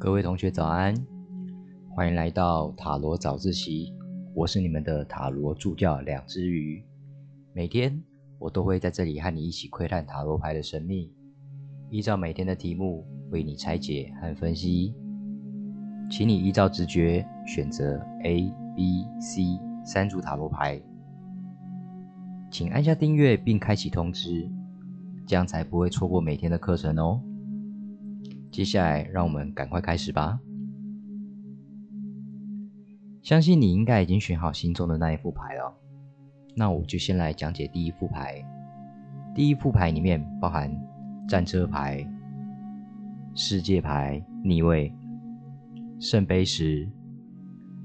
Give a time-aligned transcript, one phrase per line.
[0.00, 0.94] 各位同学早安，
[1.90, 3.92] 欢迎来到塔罗早自习。
[4.32, 6.80] 我是你们的塔罗助教两只鱼。
[7.52, 8.00] 每天
[8.38, 11.12] 我都会在这里和你一起窥探塔罗牌的神秘，
[11.90, 14.94] 依照每天的题目为你拆解和分析。
[16.08, 20.80] 请你依照直觉选择 A、B、C 三组塔罗牌。
[22.52, 24.48] 请按下订阅并开启通知，
[25.26, 27.20] 这样才不会错过每天的课程哦。
[28.50, 30.40] 接下来，让我们赶快开始吧。
[33.22, 35.76] 相信你应该已经选好心中的那一副牌了。
[36.56, 38.42] 那我就先来讲解第一副牌。
[39.34, 40.74] 第一副牌里面包含
[41.28, 42.04] 战车牌、
[43.34, 44.92] 世界牌逆位、
[46.00, 46.88] 圣杯十、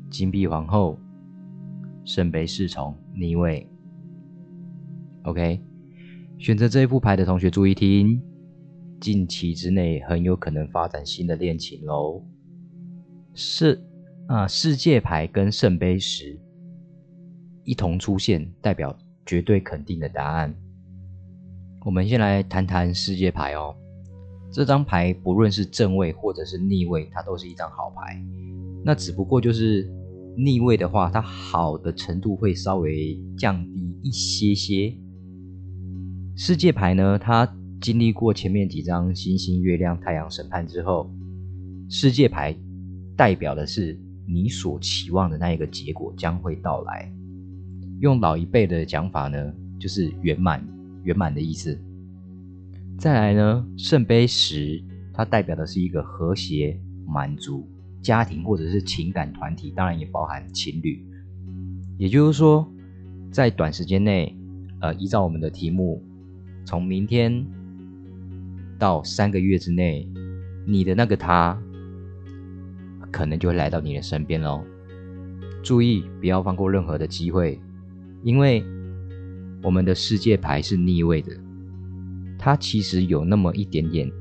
[0.09, 0.98] 金币皇后、
[2.05, 3.67] 圣杯侍从逆位。
[5.23, 5.61] OK，
[6.39, 8.20] 选择这一副牌的同学注意听。
[9.03, 12.23] 近期之内很有可能发展新的恋情喽。
[13.34, 13.84] 世
[14.27, 16.39] 啊，世界牌跟圣杯十
[17.66, 20.55] 一同出现，代表绝对肯定的答案。
[21.83, 23.75] 我们先来谈谈世界牌哦。
[24.50, 28.23] 这张牌不论是正位或者是逆位，它都是一张好牌。
[28.85, 29.85] 那只不过就是
[30.38, 34.97] 逆位的话，它好的程度会稍微降低一些些。
[36.38, 37.53] 世界牌呢，它。
[37.84, 41.12] 经历过前面几张星星、月亮、太阳审判之后，
[41.90, 42.56] 世界牌
[43.14, 47.12] 代表的是你所期望的那一个结果将会到来。
[48.00, 50.66] 用老一辈的讲法呢，就是圆满、
[51.03, 51.78] 圆满的意思。
[52.98, 54.81] 再来呢，圣杯十，
[55.14, 57.68] 它代表的是一个和谐、满足
[58.02, 61.06] 家庭或者是情感团体，当然也包含情侣。
[61.97, 62.66] 也就是说，
[63.30, 64.34] 在短时间内，
[64.80, 66.02] 呃，依照我们的题目，
[66.64, 67.45] 从明天。
[68.84, 70.06] 到三个月之内，
[70.66, 71.58] 你的那个他
[73.09, 74.62] 可能就会来到你的身边喽。
[75.64, 77.58] 注意，不要放过任何的机会，
[78.23, 78.62] 因为
[79.62, 81.31] 我们的世界牌是逆位的，
[82.38, 84.12] 它其实有那么一点点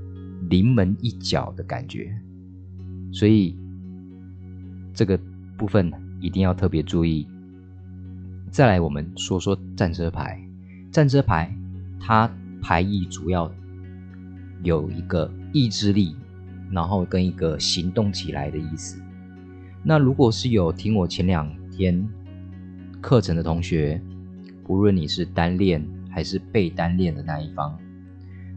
[0.48, 2.16] 临门一脚的感觉，
[3.10, 3.58] 所以
[4.94, 5.18] 这个
[5.58, 7.26] 部分一定要特别注意。
[8.48, 10.40] 再来，我们说说战车牌，
[10.92, 11.52] 战车牌
[11.98, 13.52] 它牌意主要。
[14.62, 16.14] 有一个意志力，
[16.70, 19.02] 然后跟一个行动起来的意思。
[19.82, 22.08] 那如果是有听我前两天
[23.00, 24.00] 课程的同学，
[24.64, 27.76] 不论你是单恋还是被单恋的那一方，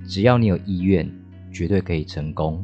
[0.05, 1.11] 只要你有意愿，
[1.51, 2.63] 绝对可以成功。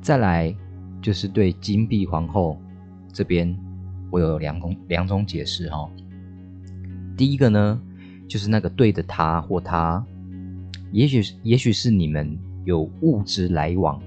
[0.00, 0.54] 再来
[1.02, 2.56] 就是对金币皇后
[3.12, 3.54] 这边，
[4.10, 5.90] 我有两种两种解释哈。
[7.16, 7.80] 第一个呢，
[8.28, 10.06] 就是那个对的他或他。
[10.92, 14.02] 也许也许是你们有物质来往，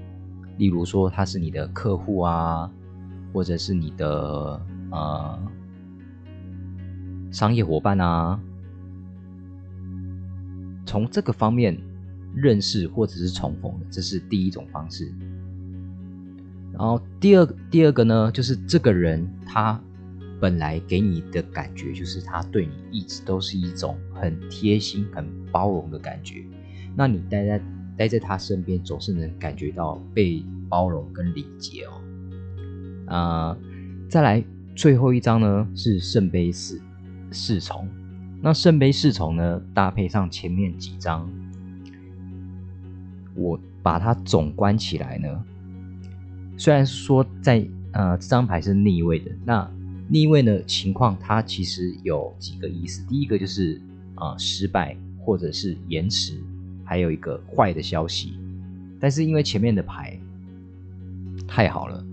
[0.58, 2.70] 例如说他是你的客户啊，
[3.32, 5.38] 或者是你的呃
[7.30, 8.38] 商业伙伴啊，
[10.84, 11.76] 从这个方面
[12.34, 15.12] 认识或者是重逢的，这是第一种方式。
[16.72, 19.80] 然后第二第二个呢，就是这个人他
[20.40, 26.44] 本来给你的感觉，就是他对你一直都是一种很贴心、很包容的感觉。
[26.96, 27.62] 那你待在
[27.96, 32.00] 待在他身边，总是能感觉到被包容跟理解哦。
[33.06, 33.56] 啊，
[34.08, 34.42] 再来
[34.74, 36.80] 最后一张呢是圣杯四
[37.30, 37.88] 侍从。
[38.40, 41.28] 那圣杯侍从呢搭配上前面几张，
[43.34, 45.44] 我把它总观起来呢，
[46.56, 49.70] 虽然说在呃这张牌是逆位的，那
[50.08, 53.06] 逆位呢情况它其实有几个意思。
[53.06, 53.80] 第一个就是
[54.14, 56.42] 啊失败或者是延迟。
[56.84, 58.38] 还有一个坏的消息，
[59.00, 60.18] 但是因为前面的牌
[61.48, 62.04] 太好了，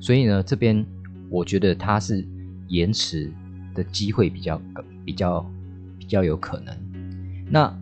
[0.00, 0.84] 所以呢，这边
[1.28, 2.26] 我觉得它是
[2.68, 3.30] 延迟
[3.74, 4.60] 的机会比较
[5.04, 5.50] 比较
[5.98, 6.76] 比较有可能。
[7.48, 7.76] 那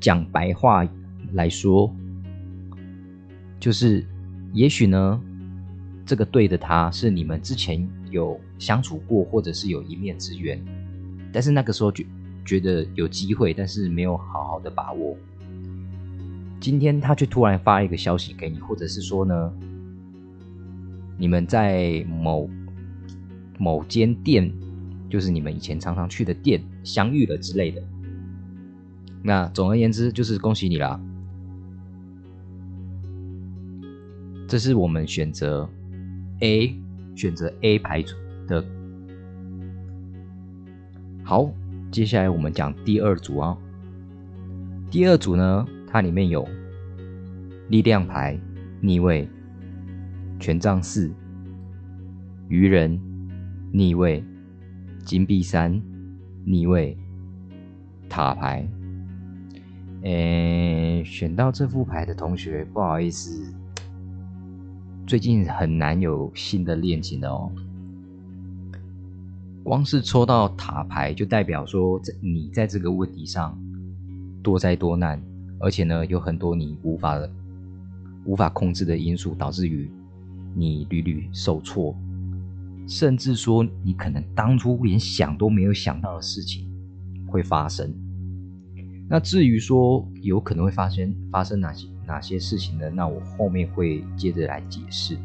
[0.00, 0.86] 讲白话
[1.32, 1.94] 来说，
[3.60, 4.04] 就是
[4.52, 5.20] 也许呢，
[6.04, 10.62] 这个对的他是你们之前有相处过，或者是有一面之缘，
[11.32, 12.04] 但是那个时候觉
[12.44, 15.16] 觉得有机会，但是没有好好的把握。
[16.62, 19.52] 今天他却突然发一个消息给你，或者是说呢，
[21.18, 22.48] 你们在某
[23.58, 24.48] 某间店，
[25.10, 27.82] 就是你们以前常常去的店相遇了之类的。
[29.24, 31.00] 那总而言之，就是恭喜你啦。
[34.46, 35.68] 这是我们选择
[36.42, 36.80] A
[37.16, 38.14] 选择 A 排除
[38.46, 38.64] 的。
[41.24, 41.50] 好，
[41.90, 43.58] 接下来我们讲第二组啊。
[44.92, 45.66] 第二组呢？
[45.92, 46.48] 它里面有
[47.68, 48.40] 力量牌、
[48.80, 49.28] 逆位，
[50.40, 51.12] 权杖四，
[52.48, 52.98] 愚人
[53.70, 54.24] 逆位，
[55.04, 55.82] 金币三
[56.46, 56.96] 逆位，
[58.08, 58.66] 塔牌。
[60.04, 63.54] 诶，选到这副牌的同学，不好意思，
[65.06, 67.52] 最近很难有新的恋情的哦。
[69.62, 73.56] 光是抽到塔牌，就代表说在，你在这个问题上
[74.42, 75.22] 多灾多难，
[75.62, 77.16] 而且呢，有很多你无法
[78.24, 79.88] 无法控制的因素，导致于
[80.56, 81.96] 你屡屡受挫，
[82.88, 86.68] 甚至说你可能当初连想都没有想到的事情
[87.28, 87.94] 会发生。
[89.08, 92.90] 那至于说有可能会发生发生哪些哪些事情呢？
[92.90, 95.16] 那我后面会接着来解释。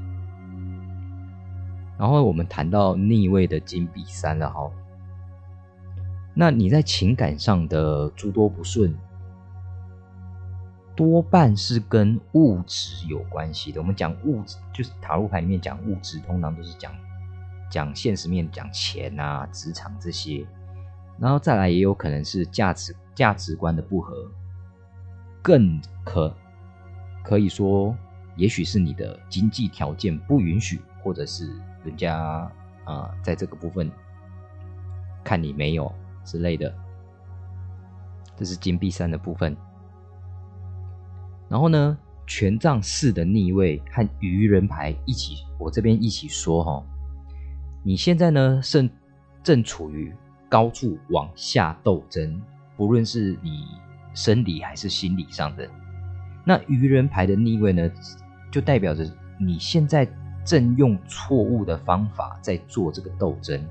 [1.97, 4.69] 然后我们谈到逆位的金币三了哈。
[6.35, 8.93] 那你在情感上的诸多不顺，
[10.97, 13.79] 多半是跟物质有关系的。
[13.79, 16.91] 我们讲物质，就是塔罗牌里面讲物质，通常都是讲
[17.69, 20.43] 讲现实面，讲钱啊、职场这些。
[21.19, 24.31] 然后再来，也有可能是价值价值观的不合，
[25.43, 26.35] 更可
[27.23, 27.95] 可以说，
[28.35, 31.47] 也许是你的经济条件不允许，或者是
[31.83, 32.51] 人家
[32.85, 33.91] 啊，在这个部分
[35.23, 35.93] 看你没有
[36.25, 36.73] 之类的。
[38.35, 39.55] 这是金币三的部分。
[41.49, 46.83] 然后呢，权杖四的逆位和愚人牌一起，我这边一起说哈，
[47.83, 48.89] 你现在呢，正
[49.43, 50.13] 正处于。
[50.49, 52.41] 高处往下斗争，
[52.77, 53.65] 不论是你
[54.13, 55.69] 生理还是心理上的。
[56.45, 57.91] 那愚人牌的逆位呢，
[58.49, 59.05] 就代表着
[59.37, 60.07] 你现在
[60.45, 63.61] 正用错误的方法在做这个斗争。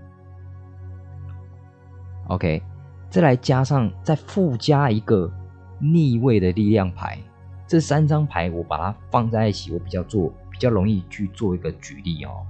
[2.27, 2.63] OK，
[3.09, 5.33] 再来加上再附加一个
[5.81, 7.19] 逆位的力量牌，
[7.67, 12.47] 这三张牌我把它放在一起，我比较做比较容易去做一个举例哦。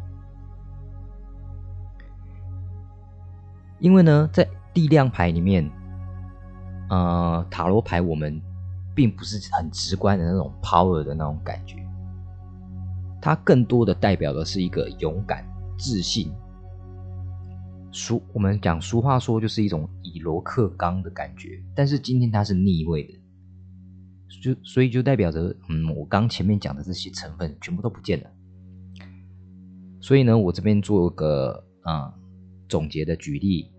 [3.78, 5.70] 因为呢，在力量牌里面，
[6.88, 8.40] 呃，塔罗牌我们
[8.94, 11.76] 并不是很直观的那种 power 的那种感觉，
[13.20, 15.44] 它更多的代表的是一个勇敢、
[15.78, 16.32] 自信。
[17.92, 21.62] 俗我们讲俗话说，就是一种以柔克刚的感觉。
[21.74, 23.14] 但是今天它是逆位的，
[24.40, 28.30] 就所以就代表着，嗯，我刚前面讲的这些成分全部都不见了。
[30.00, 32.14] 所以呢，我这边做个啊。
[32.68, 33.70] 总结的举例，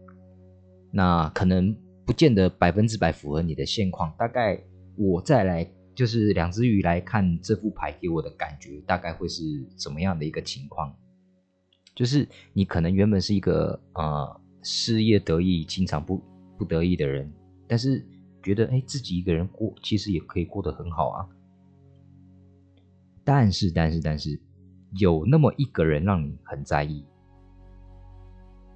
[0.93, 1.75] 那可能
[2.05, 4.15] 不见得百分之百符合你的现况。
[4.17, 4.57] 大概
[4.95, 9.43] 我再来就是两只鱼来看这副牌给我的感觉，大概会是
[9.75, 10.95] 怎么样的一个情况？
[11.93, 16.23] 就是你可能原本是一个呃事业得意、经常不
[16.57, 17.29] 不得意的人，
[17.67, 18.01] 但是
[18.47, 21.27] 觉得哎自己一个人过其实也可以过得很好啊。
[23.25, 24.39] 但是但是但是
[24.97, 27.03] 有那么一个人让你很在意。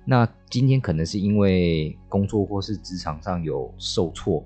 [0.03, 4.45] 那今天可能是因为工作或是职场上有受挫，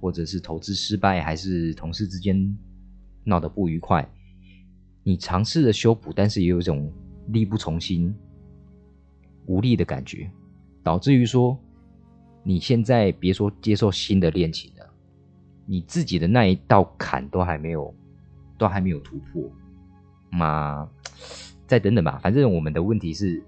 [0.00, 2.56] 或者是投资失败，还是同事之间
[3.24, 4.08] 闹得不愉快，
[5.02, 6.92] 你尝试着修补，但是也有一种
[7.28, 8.14] 力不从心、
[9.46, 10.30] 无力的感觉，
[10.82, 11.58] 导致于说
[12.42, 14.86] 你现在别说接受新的恋情了，
[15.66, 17.94] 你自己的那一道坎都还没有，
[18.58, 19.50] 都还没有突破，
[20.30, 20.88] 嘛，
[21.66, 23.42] 再等等吧，反正我们的问题是。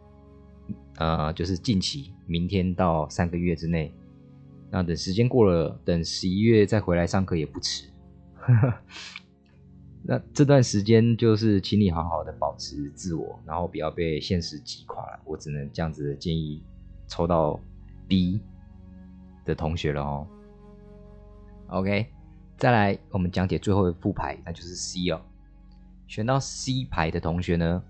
[0.97, 3.93] 呃，就是近期，明天到三个月之内，
[4.71, 7.89] 那等时间过了，等十一月再回来上课也不迟。
[10.05, 15.21] 那这段时间就是，请你好好的保持自我，然后不要被现实击垮了。
[15.25, 16.63] 我只能这样子建议
[17.09, 17.59] 抽到
[18.07, 18.39] B
[19.45, 20.27] 的同学了哦。
[21.69, 22.07] OK，
[22.57, 25.21] 再来我们讲解最后一副牌，那就是 C 哦。
[26.07, 27.83] 选到 C 牌的同学呢，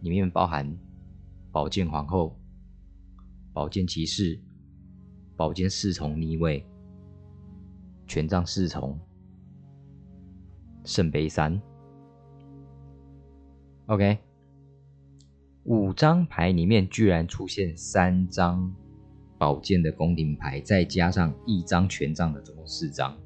[0.00, 0.76] 里面包含
[1.50, 2.36] 宝剑皇后。
[3.52, 4.36] 宝剑骑士，
[5.36, 6.66] 宝剑侍从逆位，
[8.04, 8.98] 权杖侍从，
[10.84, 11.62] 圣杯三。
[13.86, 14.18] OK，
[15.62, 18.74] 五张牌里面居然出现三张
[19.38, 23.16] 宝剑的宫廷牌，再加上一张权杖的，总共四张。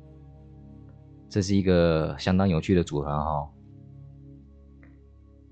[1.29, 3.51] 这是一个相当有趣的组合哈。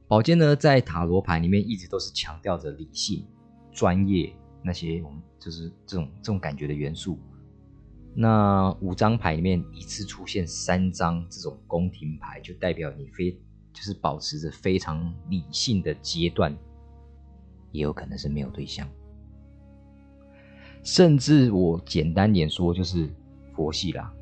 [0.09, 3.27] 宝剑呢，在塔罗牌里面一直都是强调着理性、
[3.73, 4.33] 专业。
[4.63, 5.01] 那些
[5.39, 7.21] 就是这种这种感觉的元素。
[8.17, 13.31] 那五张牌里面一次出现三张这种宫廷牌，就代表你非
[13.73, 16.53] 就是保持着非常理性的阶段，
[17.71, 18.89] 也有可能是没有对象。
[20.87, 23.12] 甚至我简单点说，就是
[23.57, 24.14] 佛系啦，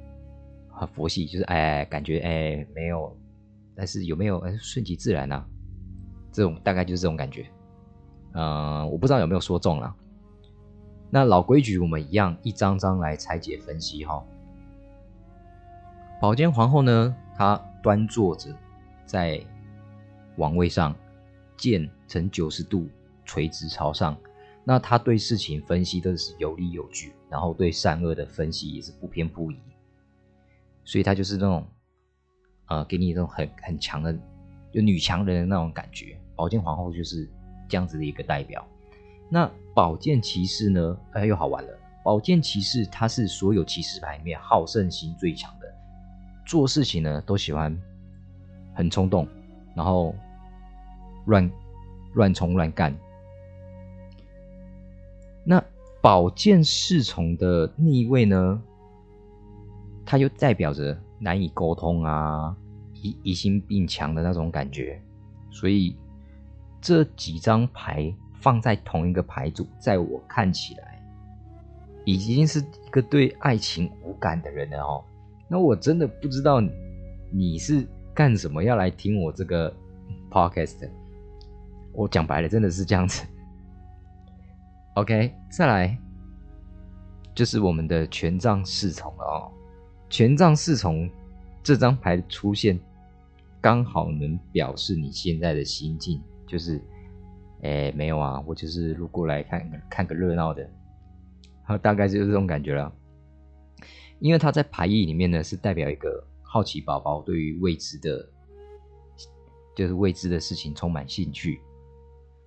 [0.73, 3.15] 啊，佛系就是哎，感觉哎没有
[3.77, 5.47] 但是有没有哎顺其自然啊？
[6.33, 7.45] 这种大概就是这种感觉。
[8.33, 9.95] 呃，我不知道有没有说中了。
[11.11, 14.25] 那老规矩，我们一样一张张来拆解分析哈。
[16.19, 18.49] 宝剑皇后呢，她端坐着
[19.05, 19.39] 在
[20.37, 20.97] 王位上，
[21.59, 22.89] 剑呈九十度
[23.27, 24.17] 垂直朝上。
[24.65, 29.59] 那他对事情分析都是有理有据，然后对善恶的分析也是不偏不倚。
[30.85, 31.67] 所以他就是那种，
[32.67, 34.17] 呃，给你一种很很强的，
[34.73, 36.19] 就女强人的那种感觉。
[36.35, 37.29] 宝剑皇后就是
[37.69, 38.67] 这样子的一个代表。
[39.31, 40.99] 那宝剑骑士呢？
[41.13, 41.71] 哎，又好玩了。
[42.03, 45.67] 宝剑骑士他是所有骑士牌里面好胜心最强的，
[46.47, 47.79] 做事情呢都喜欢
[48.75, 49.29] 很冲动，
[49.75, 50.15] 然后
[51.27, 51.51] 乱
[52.15, 52.95] 乱冲乱干。
[55.45, 55.63] 那
[56.01, 58.63] 宝剑侍从的逆位呢？
[60.05, 62.57] 它又代表着难以沟通啊，
[62.95, 65.01] 疑疑心病强的那种感觉。
[65.51, 65.97] 所以
[66.81, 68.15] 这几张牌。
[68.41, 71.03] 放在同一个牌组，在我看起来，
[72.05, 75.03] 已经是一个对爱情无感的人了哦。
[75.49, 76.61] 那我真的不知道
[77.31, 79.75] 你是干什么要来听我这个
[80.31, 80.91] podcast。
[81.95, 83.25] 我讲白了，真的是这样子。
[84.95, 85.99] OK，再来
[87.35, 89.53] 就是我们的权杖侍从了哦。
[90.09, 91.11] 权杖侍从
[91.63, 92.79] 这张牌的出现，
[93.61, 96.83] 刚好能表示你现在的心境，就是。
[97.63, 100.69] 哎，没有啊，我就是路过来看看个热闹的，
[101.65, 102.93] 他大概就是这种感觉了。
[104.19, 108.29] 因为他在牌意里面呢，是代表一个好奇宝宝，对于未知的，
[109.75, 111.59] 就是未知的事情充满兴趣。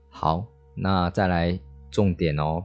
[0.07, 2.63] 好，那再来重点哦。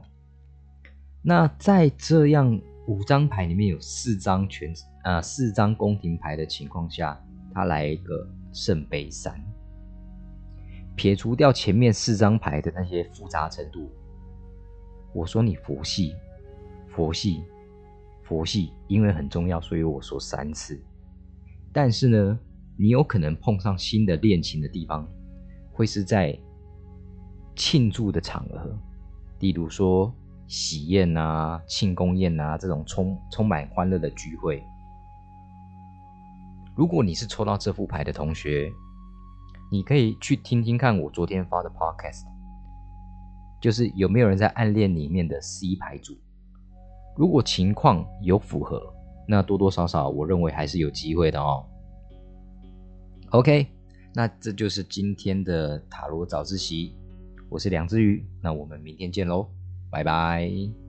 [1.21, 7.21] 那在这样五张牌里面有四张全啊四张宫廷牌的情况下，
[7.53, 9.33] 他来一个圣杯三。
[10.95, 13.89] 撇除掉前面四张牌的那些复杂程度，
[15.13, 16.15] 我说你佛系，
[16.89, 17.43] 佛系，
[18.21, 20.79] 佛系，因为很重要，所以我说三次。
[21.71, 22.39] 但是呢，
[22.77, 25.07] 你有可能碰上新的恋情的地方，
[25.71, 26.37] 会是在
[27.55, 28.77] 庆祝的场合，
[29.43, 30.09] 例如说
[30.47, 34.63] 喜宴啊、庆功宴啊这种充充满欢乐的聚会。
[36.73, 38.71] 如果你是抽到这副牌的同学。
[39.71, 42.25] 你可以去听听看我昨天发的 podcast，
[43.59, 46.15] 就是有没有人在暗恋里面的 C 牌组，
[47.17, 48.93] 如果情况有符合，
[49.27, 51.65] 那多多少少我认为还是有机会的哦。
[53.31, 53.65] OK，
[54.13, 56.95] 那这就是今天的塔罗早自习，
[57.53, 59.47] 我是梁志宇，那我们明天见喽，
[59.91, 60.82] 拜拜。